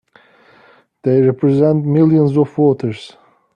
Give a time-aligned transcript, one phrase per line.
[1.03, 3.15] They represent millions of voters!